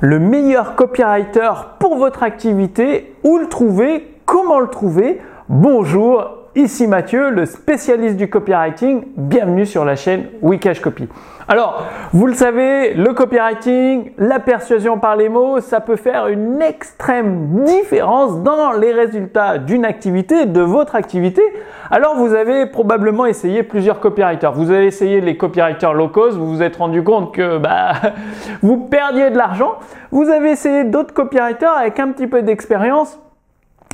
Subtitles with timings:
[0.00, 5.20] le meilleur copywriter pour votre activité, où le trouver, comment le trouver.
[5.48, 9.04] Bonjour, ici Mathieu, le spécialiste du copywriting.
[9.16, 11.08] Bienvenue sur la chaîne Wikash Copy.
[11.46, 16.60] Alors, vous le savez, le copywriting, la persuasion par les mots, ça peut faire une
[16.62, 21.42] extrême différence dans les résultats d'une activité, de votre activité.
[21.90, 24.52] Alors, vous avez probablement essayé plusieurs copywriters.
[24.52, 27.92] Vous avez essayé les copywriters low cost, vous vous êtes rendu compte que bah,
[28.62, 29.74] vous perdiez de l'argent.
[30.10, 33.18] Vous avez essayé d'autres copywriters avec un petit peu d'expérience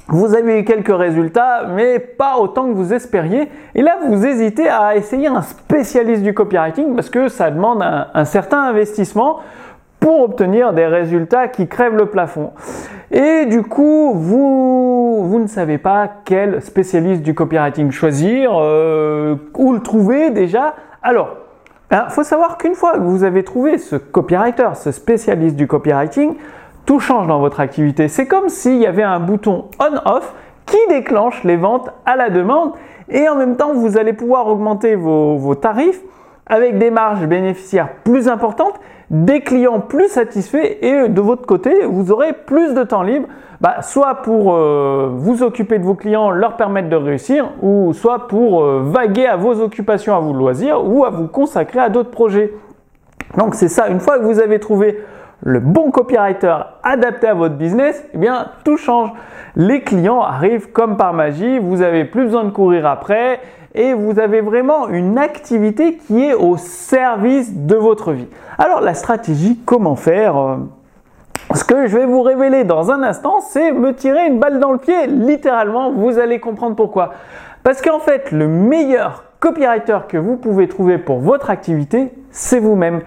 [0.08, 3.48] vous avez eu quelques résultats, mais pas autant que vous espériez.
[3.74, 8.24] Et là, vous hésitez à essayer un spécialiste du copywriting parce que ça demande un,
[8.24, 9.40] certain investissement
[9.98, 12.52] pour obtenir des résultats qui crèvent le plafond.
[13.10, 19.80] Et du coup, vous, ne savez pas quel spécialiste du copywriting choisir, euh, où le
[19.80, 20.74] trouver déjà.
[21.02, 21.36] Alors,
[21.90, 25.66] il hein, faut savoir qu'une fois que vous avez trouvé ce copywriter, ce spécialiste du
[25.66, 26.34] copywriting,
[26.86, 28.08] tout change dans votre activité.
[28.08, 32.72] C'est comme s'il y avait un bouton on-off qui déclenche les ventes à la demande
[33.08, 36.00] et en même temps vous allez pouvoir augmenter vos, tarifs
[36.46, 38.74] avec des marges bénéficiaires plus importantes,
[39.10, 43.26] des clients plus satisfaits et de votre côté vous aurez plus de temps libre,
[43.60, 48.28] bah, soit pour euh, vous occuper de vos clients, leur permettre de réussir, ou soit
[48.28, 52.10] pour euh, vaguer à vos occupations, à vos loisirs ou à vous consacrer à d'autres
[52.10, 52.52] projets.
[53.36, 54.98] Donc c'est ça, une fois que vous avez trouvé
[55.42, 59.10] le bon copywriter adapté à votre business, eh bien tout change.
[59.54, 63.40] Les clients arrivent comme par magie, vous n'avez plus besoin de courir après
[63.74, 68.28] et vous avez vraiment une activité qui est au service de votre vie.
[68.58, 70.56] Alors la stratégie, comment faire euh,
[71.54, 74.72] ce que je vais vous révéler dans un instant, c'est me tirer une balle dans
[74.72, 77.12] le pied, littéralement, vous allez comprendre pourquoi.
[77.62, 83.00] Parce qu'en fait, le meilleur copywriter que vous pouvez trouver pour votre activité, c'est vous-même.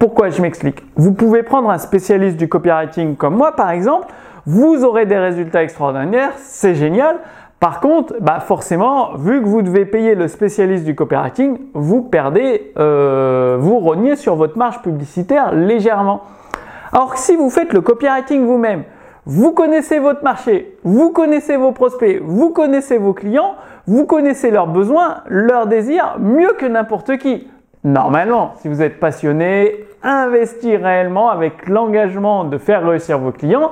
[0.00, 0.82] Pourquoi je m'explique?
[0.96, 4.06] Vous pouvez prendre un spécialiste du copywriting comme moi par exemple,
[4.46, 7.18] vous aurez des résultats extraordinaires, c'est génial.
[7.60, 12.72] Par contre, bah forcément, vu que vous devez payer le spécialiste du copywriting, vous perdez,
[12.78, 16.22] euh, vous rognez sur votre marge publicitaire légèrement.
[16.94, 18.84] Alors si vous faites le copywriting vous-même,
[19.26, 23.54] vous connaissez votre marché, vous connaissez vos prospects, vous connaissez vos clients,
[23.86, 27.48] vous connaissez leurs besoins, leurs désirs mieux que n'importe qui.
[27.84, 33.70] Normalement, si vous êtes passionné, investir réellement avec l'engagement de faire réussir vos clients,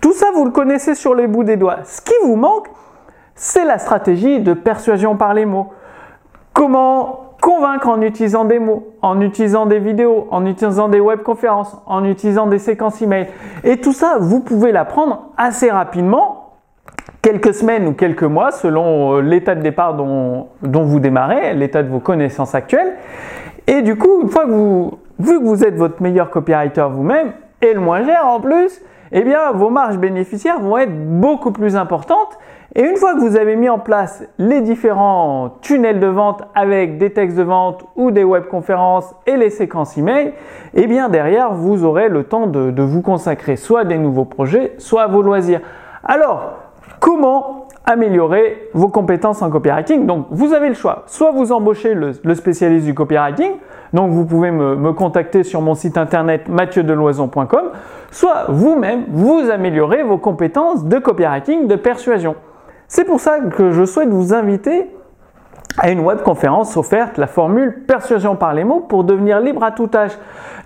[0.00, 1.78] tout ça, vous le connaissez sur les bouts des doigts.
[1.84, 2.68] Ce qui vous manque,
[3.34, 5.72] c'est la stratégie de persuasion par les mots.
[6.52, 12.02] Comment convaincre en utilisant des mots, en utilisant des vidéos, en utilisant des webconférences, en
[12.04, 13.26] utilisant des séquences email.
[13.64, 16.54] Et tout ça, vous pouvez l'apprendre assez rapidement,
[17.20, 21.82] quelques semaines ou quelques mois, selon euh, l'état de départ dont, dont vous démarrez, l'état
[21.82, 22.94] de vos connaissances actuelles.
[23.66, 27.32] Et du coup, une fois que vous, vu que vous êtes votre meilleur copywriter vous-même,
[27.62, 28.80] et le moins cher en plus,
[29.12, 32.38] eh bien, vos marges bénéficiaires vont être beaucoup plus importantes.
[32.74, 36.98] Et une fois que vous avez mis en place les différents tunnels de vente avec
[36.98, 40.32] des textes de vente ou des webconférences et les séquences email,
[40.74, 44.24] eh bien, derrière, vous aurez le temps de, de vous consacrer soit à des nouveaux
[44.24, 45.60] projets, soit à vos loisirs.
[46.02, 46.54] Alors,
[46.98, 50.06] comment améliorer vos compétences en copywriting?
[50.06, 51.04] Donc, vous avez le choix.
[51.06, 53.52] Soit vous embauchez le, spécialiste du copywriting,
[53.94, 57.70] donc vous pouvez me, contacter sur mon site internet mathieudeloison.com,
[58.10, 62.34] soit vous-même, vous améliorez vos compétences de copywriting, de persuasion.
[62.88, 64.90] C'est pour ça que je souhaite vous inviter
[65.78, 69.90] à une webconférence offerte la formule persuasion par les mots pour devenir libre à tout
[69.94, 70.12] âge.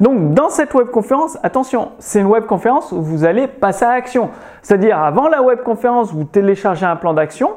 [0.00, 4.30] Donc dans cette webconférence, attention, c'est une webconférence où vous allez passer à l'action.
[4.62, 7.50] C'est-à-dire avant la webconférence, vous téléchargez un plan d'action.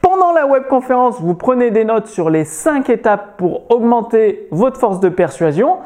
[0.00, 5.00] Pendant la webconférence, vous prenez des notes sur les 5 étapes pour augmenter votre force
[5.00, 5.78] de persuasion.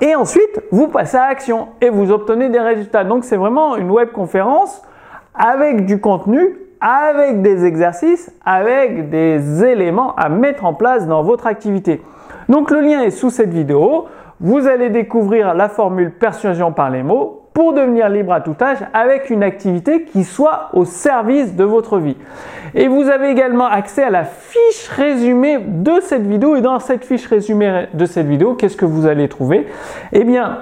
[0.00, 3.04] Et ensuite, vous passez à l'action et vous obtenez des résultats.
[3.04, 4.82] Donc c'est vraiment une webconférence
[5.34, 11.46] avec du contenu avec des exercices, avec des éléments à mettre en place dans votre
[11.46, 12.02] activité.
[12.48, 14.06] Donc le lien est sous cette vidéo.
[14.40, 17.37] Vous allez découvrir la formule persuasion par les mots
[17.72, 22.16] devenir libre à tout âge avec une activité qui soit au service de votre vie.
[22.74, 26.56] Et vous avez également accès à la fiche résumée de cette vidéo.
[26.56, 29.66] Et dans cette fiche résumée de cette vidéo, qu'est-ce que vous allez trouver?
[30.12, 30.58] Eh bien,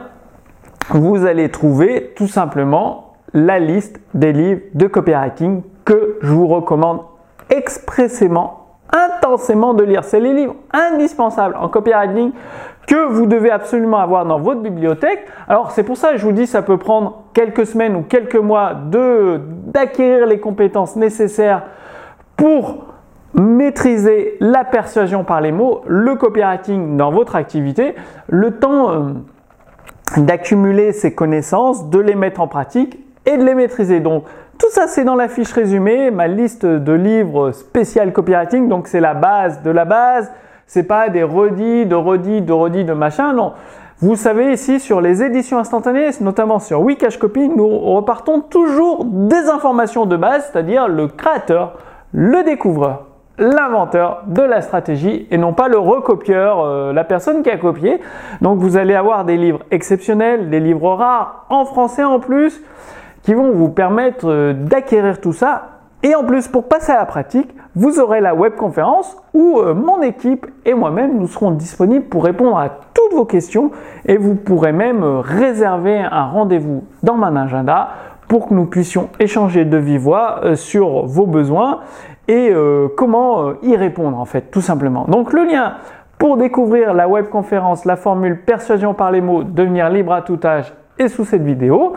[0.90, 7.00] vous allez trouver tout simplement la liste des livres de copywriting que je vous recommande
[7.50, 10.04] expressément, intensément de lire.
[10.04, 12.32] C'est les livres indispensables en copywriting
[12.86, 15.26] que vous devez absolument avoir dans votre bibliothèque.
[15.48, 18.36] Alors c'est pour ça que je vous dis ça peut prendre quelques semaines ou quelques
[18.36, 21.64] mois de d'acquérir les compétences nécessaires
[22.36, 22.84] pour
[23.34, 27.94] maîtriser la persuasion par les mots, le copywriting dans votre activité.
[28.28, 29.00] Le temps euh,
[30.16, 34.00] d'accumuler ces connaissances, de les mettre en pratique et de les maîtriser.
[34.00, 34.24] Donc
[34.58, 39.00] tout ça c'est dans la fiche résumée, ma liste de livres spécial copywriting, donc c'est
[39.00, 40.30] la base de la base,
[40.66, 43.52] c'est pas des redits, de redits, de redits, de machin, non.
[43.98, 49.48] Vous savez ici sur les éditions instantanées, notamment sur Wikash Copy, nous repartons toujours des
[49.48, 51.78] informations de base, c'est-à-dire le créateur,
[52.12, 53.06] le découvreur,
[53.38, 58.00] l'inventeur de la stratégie et non pas le recopieur, euh, la personne qui a copié.
[58.42, 62.62] Donc vous allez avoir des livres exceptionnels, des livres rares, en français en plus,
[63.22, 65.75] qui vont vous permettre euh, d'acquérir tout ça.
[66.02, 70.02] Et en plus, pour passer à la pratique, vous aurez la webconférence où euh, mon
[70.02, 73.70] équipe et moi-même nous serons disponibles pour répondre à toutes vos questions
[74.04, 77.88] et vous pourrez même réserver un rendez-vous dans mon agenda
[78.28, 81.80] pour que nous puissions échanger de vive voix sur vos besoins
[82.28, 85.04] et euh, comment euh, y répondre en fait, tout simplement.
[85.08, 85.74] Donc le lien
[86.18, 90.72] pour découvrir la webconférence, la formule persuasion par les mots, devenir libre à tout âge
[90.98, 91.94] est sous cette vidéo.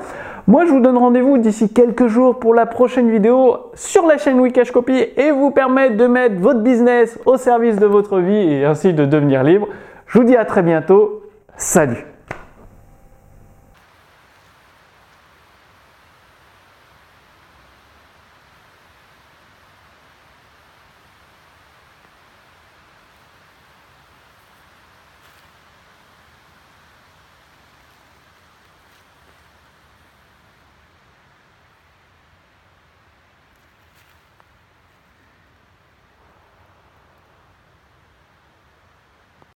[0.47, 4.39] Moi, je vous donne rendez-vous d'ici quelques jours pour la prochaine vidéo sur la chaîne
[4.39, 8.65] Wikash Copy et vous permettre de mettre votre business au service de votre vie et
[8.65, 9.67] ainsi de devenir libre.
[10.07, 11.21] Je vous dis à très bientôt.
[11.55, 12.05] Salut